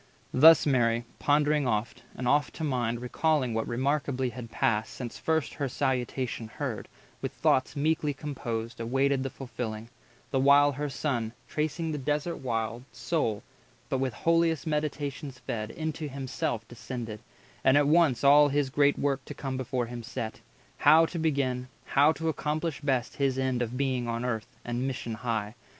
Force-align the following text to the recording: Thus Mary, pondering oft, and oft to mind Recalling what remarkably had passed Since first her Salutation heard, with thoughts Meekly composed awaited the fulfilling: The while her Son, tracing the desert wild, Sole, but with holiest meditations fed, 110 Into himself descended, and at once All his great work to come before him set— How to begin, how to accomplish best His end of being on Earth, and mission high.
Thus 0.33 0.65
Mary, 0.65 1.05
pondering 1.19 1.67
oft, 1.67 2.01
and 2.15 2.27
oft 2.27 2.55
to 2.55 2.63
mind 2.63 3.01
Recalling 3.03 3.53
what 3.53 3.67
remarkably 3.67 4.29
had 4.31 4.49
passed 4.49 4.93
Since 4.95 5.19
first 5.19 5.53
her 5.53 5.69
Salutation 5.69 6.47
heard, 6.47 6.87
with 7.21 7.31
thoughts 7.33 7.75
Meekly 7.75 8.11
composed 8.11 8.79
awaited 8.79 9.21
the 9.21 9.29
fulfilling: 9.29 9.89
The 10.31 10.39
while 10.39 10.71
her 10.71 10.89
Son, 10.89 11.33
tracing 11.47 11.91
the 11.91 11.99
desert 11.99 12.37
wild, 12.37 12.83
Sole, 12.91 13.43
but 13.89 13.99
with 13.99 14.15
holiest 14.15 14.65
meditations 14.65 15.37
fed, 15.37 15.69
110 15.69 15.83
Into 15.83 16.07
himself 16.11 16.67
descended, 16.67 17.19
and 17.63 17.77
at 17.77 17.85
once 17.87 18.23
All 18.23 18.47
his 18.47 18.71
great 18.71 18.97
work 18.97 19.23
to 19.25 19.35
come 19.35 19.55
before 19.55 19.85
him 19.85 20.01
set— 20.01 20.41
How 20.77 21.05
to 21.05 21.19
begin, 21.19 21.67
how 21.85 22.11
to 22.13 22.27
accomplish 22.27 22.81
best 22.81 23.17
His 23.17 23.37
end 23.37 23.61
of 23.61 23.77
being 23.77 24.07
on 24.07 24.25
Earth, 24.25 24.47
and 24.65 24.87
mission 24.87 25.13
high. 25.13 25.53